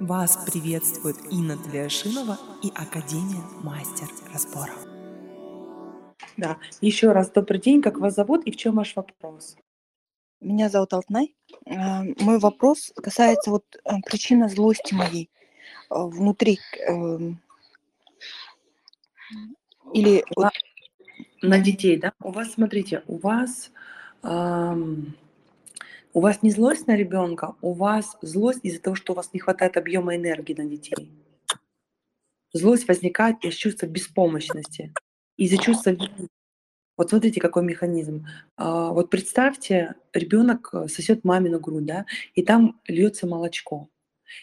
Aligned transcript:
Вас 0.00 0.38
приветствует 0.46 1.16
Инна 1.30 1.56
Тлешинова 1.56 2.38
и 2.62 2.68
Академия 2.74 3.42
Мастер 3.64 4.08
Разбора. 4.32 4.72
Да, 6.36 6.56
еще 6.80 7.10
раз 7.12 7.30
добрый 7.30 7.60
день, 7.60 7.82
как 7.82 7.98
вас 7.98 8.14
зовут 8.14 8.44
и 8.44 8.52
в 8.52 8.56
чем 8.56 8.76
ваш 8.76 8.94
вопрос? 8.94 9.56
Меня 10.40 10.68
зовут 10.68 10.92
Алтнай. 10.92 11.34
Э, 11.66 12.02
Мой 12.20 12.38
вопрос 12.38 12.92
касается 12.94 13.50
вот 13.50 13.64
э, 13.84 13.90
причины 14.06 14.48
злости 14.48 14.94
моей 14.94 15.30
э, 15.90 15.94
внутри. 15.94 16.60
эм, 16.86 17.40
Или 19.94 20.24
вот, 20.36 20.52
На, 21.42 21.48
на 21.48 21.58
детей, 21.58 21.96
да? 21.96 22.12
У 22.22 22.30
вас, 22.30 22.52
смотрите, 22.52 23.02
у 23.08 23.18
вас 23.18 23.72
ам, 24.22 25.16
у 26.12 26.20
вас 26.20 26.42
не 26.42 26.50
злость 26.50 26.86
на 26.86 26.96
ребенка, 26.96 27.54
у 27.60 27.72
вас 27.72 28.16
злость 28.22 28.60
из-за 28.62 28.80
того, 28.80 28.96
что 28.96 29.12
у 29.12 29.16
вас 29.16 29.32
не 29.32 29.40
хватает 29.40 29.76
объема 29.76 30.16
энергии 30.16 30.54
на 30.54 30.64
детей. 30.64 31.12
Злость 32.52 32.88
возникает 32.88 33.44
из 33.44 33.54
чувства 33.54 33.86
беспомощности, 33.86 34.92
из-за 35.36 35.58
чувства. 35.58 35.96
Вот 36.96 37.10
смотрите, 37.10 37.40
какой 37.40 37.62
механизм. 37.62 38.26
А, 38.56 38.90
Вот 38.90 39.10
представьте, 39.10 39.94
ребенок 40.12 40.72
сосет 40.88 41.24
мамину 41.24 41.60
грудь, 41.60 41.86
да, 41.86 42.06
и 42.34 42.42
там 42.42 42.80
льется 42.86 43.26
молочко. 43.26 43.88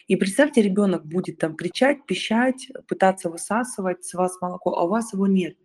И 0.08 0.16
представьте, 0.16 0.62
ребенок 0.62 1.04
будет 1.04 1.38
там 1.38 1.54
кричать, 1.54 2.06
пищать, 2.06 2.68
пытаться 2.88 3.30
высасывать 3.30 4.04
с 4.04 4.14
вас 4.14 4.40
молоко, 4.40 4.76
а 4.76 4.84
у 4.84 4.88
вас 4.88 5.12
его 5.12 5.26
нет. 5.26 5.56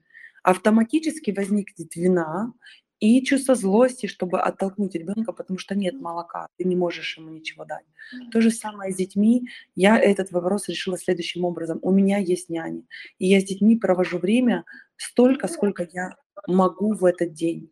Автоматически 0.44 1.32
возникнет 1.32 1.96
вина 1.96 2.54
и 3.02 3.24
чувство 3.26 3.56
злости, 3.56 4.06
чтобы 4.06 4.40
оттолкнуть 4.40 4.96
ребенка, 4.96 5.34
потому 5.34 5.58
что 5.58 5.76
нет 5.76 6.00
молока, 6.00 6.48
ты 6.58 6.64
не 6.66 6.76
можешь 6.76 7.18
ему 7.18 7.32
ничего 7.32 7.66
дать. 7.66 7.86
То 8.32 8.42
же 8.42 8.52
самое 8.52 8.94
с 8.94 8.96
детьми. 8.96 9.50
Я 9.76 10.00
этот 10.00 10.32
вопрос 10.32 10.70
решила 10.70 10.98
следующим 10.98 11.44
образом. 11.44 11.80
У 11.82 11.92
меня 11.92 12.20
есть 12.20 12.50
няни, 12.50 12.86
и 13.18 13.28
я 13.28 13.42
с 13.42 13.44
детьми 13.44 13.76
провожу 13.76 14.20
время 14.20 14.64
столько, 14.98 15.48
сколько 15.48 15.88
я 15.92 16.16
могу 16.48 16.94
в 16.94 17.04
этот 17.04 17.34
день. 17.34 17.72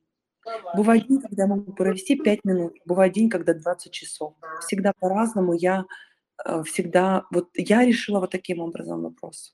Бывает 0.76 1.08
день, 1.08 1.22
когда 1.22 1.44
я 1.44 1.48
могу 1.48 1.74
провести 1.74 2.16
5 2.16 2.44
минут, 2.44 2.74
бывает 2.86 3.14
день, 3.14 3.30
когда 3.30 3.54
20 3.54 3.92
часов. 3.92 4.34
Всегда 4.62 4.94
по-разному. 5.00 5.54
Я 5.54 5.86
э, 6.44 6.64
всегда... 6.64 7.26
Вот 7.32 7.50
я 7.54 7.86
решила 7.86 8.20
вот 8.20 8.32
таким 8.32 8.60
образом 8.60 9.04
вопрос. 9.04 9.54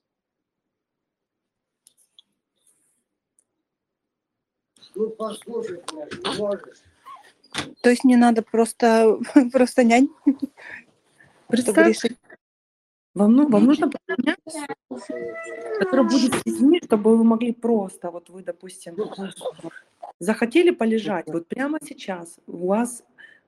Ну, 4.96 5.10
послушать 5.10 5.92
меня 5.92 6.06
не 6.06 6.38
можешь. 6.38 6.78
то 7.82 7.90
есть 7.90 8.04
мне 8.04 8.18
надо 8.18 8.42
просто, 8.42 9.20
просто 9.52 9.84
нянь, 9.84 10.10
чтобы 11.54 11.84
решить. 11.84 12.18
вам, 13.14 13.34
ну, 13.34 13.50
вам 13.50 13.66
нужно 13.66 13.90
понять, 13.90 14.40
который 15.80 16.06
будет 16.06 16.34
с 16.34 16.44
детьми, 16.44 16.82
чтобы 16.84 17.18
вы 17.18 17.24
могли 17.24 17.54
просто, 17.54 18.10
вот 18.10 18.30
вы, 18.30 18.44
допустим, 18.44 18.96
захотели 20.20 20.72
полежать, 20.72 21.28
вот 21.28 21.48
прямо 21.48 21.80
сейчас 21.82 22.40
у 22.48 22.68
вас, 22.68 23.04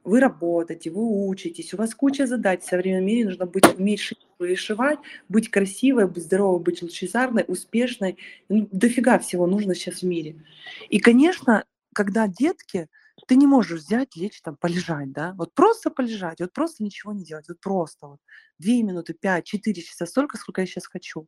вы 0.08 0.22
работаете, 0.22 0.90
вы 0.90 1.28
учитесь, 1.28 1.74
у 1.74 1.78
вас 1.78 1.94
куча 1.94 2.26
задач, 2.28 2.62
в 2.62 2.70
современном 2.70 3.06
мире 3.06 3.26
нужно 3.26 3.46
быть, 3.46 3.66
уметь 3.78 4.00
шить, 4.00 4.26
вышивать, 4.40 5.00
быть 5.28 5.52
красивой, 5.52 6.08
быть 6.08 6.24
здоровой, 6.24 6.62
быть 6.62 6.82
лучезарной, 6.82 7.44
успешной, 7.48 8.18
ну, 8.48 8.70
дофига 8.72 9.20
всего 9.20 9.48
нужно 9.48 9.76
сейчас 9.76 9.96
в 9.96 10.04
мире. 10.04 10.42
И, 10.88 11.00
конечно, 11.00 11.66
когда 11.94 12.26
детки, 12.30 12.88
ты 13.28 13.36
не 13.36 13.48
можешь 13.48 13.82
взять, 13.82 14.16
лечь 14.16 14.42
там, 14.42 14.56
полежать, 14.56 15.12
да, 15.12 15.34
вот 15.38 15.54
просто 15.54 15.90
полежать, 15.90 16.40
вот 16.40 16.54
просто 16.54 16.86
ничего 16.86 17.12
не 17.12 17.26
делать, 17.26 17.50
вот 17.50 17.60
просто 17.60 18.08
вот 18.08 18.20
две 18.60 18.82
минуты, 18.84 19.14
пять, 19.14 19.44
четыре 19.44 19.82
часа, 19.82 20.06
столько, 20.06 20.38
сколько 20.38 20.62
я 20.62 20.68
сейчас 20.68 20.88
хочу. 20.88 21.28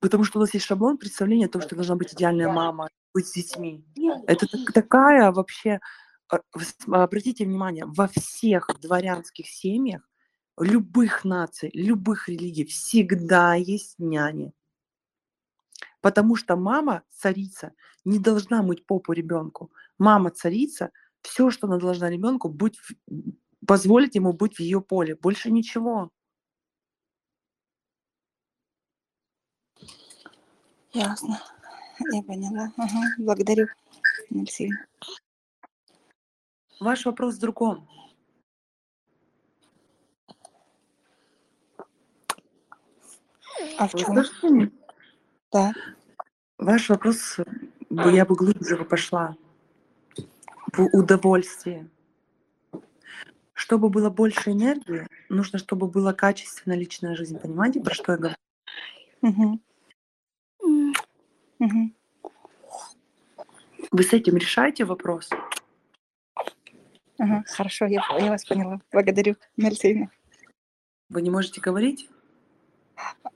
Потому 0.00 0.24
что 0.24 0.38
у 0.38 0.42
нас 0.42 0.52
есть 0.52 0.66
шаблон 0.66 0.98
представления 0.98 1.46
о 1.46 1.48
том, 1.48 1.62
что 1.62 1.74
должна 1.74 1.96
быть 1.96 2.12
идеальная 2.12 2.52
мама, 2.52 2.90
быть 3.14 3.26
с 3.26 3.32
детьми. 3.32 3.82
Это 4.26 4.46
так- 4.46 4.74
такая 4.74 5.32
вообще... 5.32 5.80
а, 6.28 6.40
вы 6.54 6.64
с- 6.64 6.76
Обратите 6.86 7.44
внимание, 7.44 7.84
во 7.86 8.08
всех 8.08 8.68
дворянских 8.80 9.48
семьях, 9.48 10.02
любых 10.58 11.24
наций, 11.24 11.70
любых 11.74 12.28
религий 12.28 12.64
всегда 12.64 13.54
есть 13.54 13.98
няни. 13.98 14.52
Потому 16.00 16.36
что 16.36 16.56
мама, 16.56 17.02
царица, 17.10 17.72
не 18.04 18.18
должна 18.18 18.62
мыть 18.62 18.86
попу 18.86 19.12
ребенку. 19.12 19.70
Мама, 19.98 20.30
царица, 20.30 20.90
все, 21.22 21.50
что 21.50 21.66
она 21.66 21.78
должна 21.78 22.08
ребенку, 22.08 22.48
быть, 22.48 22.78
позволить 23.66 24.14
ему 24.14 24.32
быть 24.32 24.56
в 24.56 24.60
ее 24.60 24.80
поле. 24.80 25.16
Больше 25.16 25.50
ничего. 25.50 26.10
Ясно. 30.92 31.42
Я 32.12 32.22
поняла. 32.22 32.72
Ага, 32.76 33.14
благодарю. 33.18 33.66
Мерси. 34.30 34.70
Ваш 36.80 37.06
вопрос 37.06 37.36
в 37.36 37.40
другом. 37.40 37.88
А 43.78 43.88
в 43.88 43.94
чем? 43.94 44.72
Да. 45.52 45.72
Ваш 46.58 46.88
вопрос, 46.88 47.38
я 47.90 48.24
бы 48.24 48.34
глубже 48.34 48.84
пошла. 48.84 49.36
В 50.72 50.84
удовольствие. 50.92 51.88
Чтобы 53.54 53.88
было 53.88 54.10
больше 54.10 54.50
энергии, 54.50 55.06
нужно, 55.30 55.58
чтобы 55.58 55.86
была 55.86 56.12
качественная 56.12 56.76
личная 56.76 57.16
жизнь. 57.16 57.38
Понимаете, 57.38 57.80
про 57.80 57.94
что 57.94 58.12
я 58.12 58.18
говорю? 58.18 58.36
Мгм. 59.22 59.62
Мгм. 61.58 61.94
Вы 63.90 64.02
с 64.02 64.12
этим 64.12 64.36
решаете 64.36 64.84
вопрос? 64.84 65.30
Ага, 67.18 67.44
хорошо, 67.46 67.86
я, 67.86 68.02
я 68.18 68.30
вас 68.30 68.44
поняла. 68.44 68.80
Благодарю. 68.92 69.36
Мерси. 69.56 70.08
Вы 71.08 71.22
не 71.22 71.30
можете 71.30 71.60
говорить? 71.60 72.08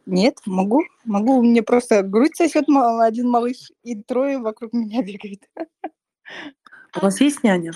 Нет, 0.06 0.40
могу. 0.46 0.82
Могу. 1.04 1.42
Мне 1.42 1.62
просто 1.62 2.02
грудь 2.02 2.36
сосет 2.36 2.66
один 2.68 3.28
малыш, 3.28 3.70
и 3.82 4.02
трое 4.02 4.38
вокруг 4.38 4.72
меня 4.72 5.02
бегают. 5.04 5.48
У 6.96 7.00
вас 7.00 7.20
есть 7.20 7.42
няня? 7.42 7.72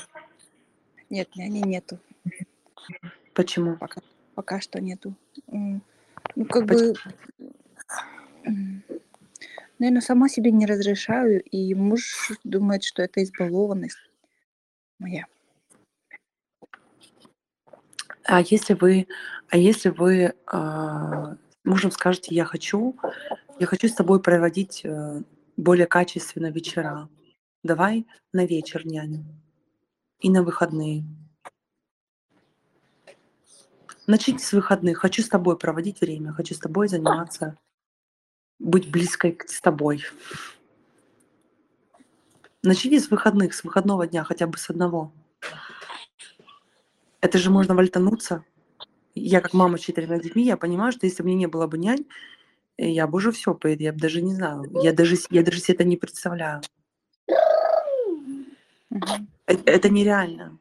Нет, 1.11 1.35
няни 1.37 1.61
нету. 1.61 1.99
Почему? 3.35 3.77
Пока, 3.77 4.01
пока 4.35 4.61
что 4.61 4.81
нету. 4.81 5.15
Ну, 5.47 5.81
как 6.49 6.67
Поч- 6.67 6.79
бы... 6.79 6.95
Наверное, 9.79 10.01
сама 10.01 10.29
себе 10.29 10.51
не 10.51 10.67
разрешаю, 10.67 11.43
и 11.43 11.75
муж 11.75 12.33
думает, 12.45 12.85
что 12.85 13.03
это 13.03 13.23
избалованность 13.23 13.99
моя. 14.99 15.27
А 18.25 18.41
если 18.41 18.75
вы, 18.75 19.07
а 19.51 19.57
если 19.57 19.91
вы 19.91 20.35
а, 20.47 21.37
мужем 21.63 21.91
скажете, 21.91 22.35
я 22.35 22.45
хочу, 22.45 22.97
я 23.59 23.67
хочу 23.67 23.89
с 23.89 23.95
тобой 23.95 24.21
проводить 24.21 24.81
э, 24.85 25.23
более 25.57 25.87
качественно 25.87 26.51
вечера. 26.51 27.09
Давай 27.63 28.07
на 28.33 28.47
вечер 28.47 28.87
няню 28.87 29.25
и 30.21 30.31
на 30.31 30.43
выходные. 30.43 31.05
Начните 34.07 34.45
с 34.45 34.53
выходных. 34.53 34.99
Хочу 34.99 35.23
с 35.23 35.29
тобой 35.29 35.59
проводить 35.59 36.01
время, 36.01 36.33
хочу 36.33 36.55
с 36.55 36.59
тобой 36.59 36.89
заниматься, 36.89 37.57
быть 38.59 38.91
близкой 38.91 39.33
к- 39.33 39.49
с 39.49 39.61
тобой. 39.61 40.03
Начните 42.63 43.01
с 43.01 43.11
выходных, 43.11 43.55
с 43.55 43.65
выходного 43.65 44.07
дня, 44.07 44.25
хотя 44.25 44.47
бы 44.47 44.57
с 44.59 44.69
одного. 44.71 45.13
Это 47.25 47.39
же 47.39 47.49
можно 47.51 47.75
вальтануться. 47.75 48.45
Я 49.15 49.41
как 49.41 49.55
мама 49.55 49.79
с 49.79 49.81
четырьмя 49.81 50.19
детьми, 50.19 50.45
я 50.45 50.59
понимаю, 50.59 50.93
что 50.93 51.07
если 51.07 51.23
бы 51.23 51.29
мне 51.29 51.37
не 51.37 51.47
было 51.47 51.67
бы 51.67 51.79
нянь, 51.79 52.05
э, 52.77 52.87
я 52.91 53.07
бы 53.07 53.17
уже 53.17 53.33
все, 53.33 53.59
я 53.65 53.93
бы 53.95 53.99
даже 53.99 54.21
не 54.21 54.35
знаю. 54.35 54.65
Я 54.83 54.93
даже, 54.93 55.17
я 55.31 55.43
даже 55.43 55.59
себе 55.59 55.75
это 55.77 55.85
не 55.85 55.97
представляю. 55.97 56.61
Мгм. 58.91 59.29
Э- 59.47 59.57
Это 59.65 59.89
нереально. 59.89 60.59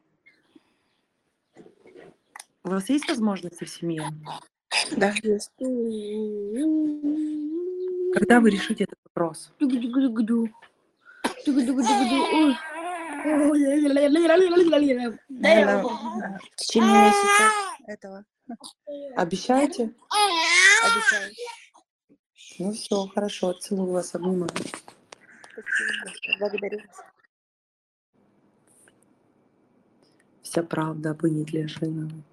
У 2.62 2.70
вас 2.70 2.88
есть 2.88 3.06
возможности 3.10 3.64
в 3.64 3.68
семье? 3.68 4.02
Да, 4.96 5.12
есть. 5.22 5.50
Когда 8.14 8.40
вы 8.40 8.48
решите 8.48 8.84
этот 8.84 8.98
вопрос? 9.04 9.52
Ой. 12.32 12.56
В 13.24 13.56
течение 16.56 17.06
месяца 17.06 17.44
этого 17.86 18.24
Обещаете? 19.16 19.94
обещаю. 20.84 21.32
Ну 22.58 22.72
все, 22.72 23.06
хорошо, 23.06 23.54
целую 23.54 23.92
вас, 23.92 24.14
обнимаю. 24.14 24.50
Спасибо. 25.52 26.38
Благодарю 26.38 26.78
вас. 26.78 27.02
Вся 30.42 30.62
правда 30.62 31.10
об 31.12 31.26
Ине 31.26 31.44
Ильяшиновой. 31.44 32.24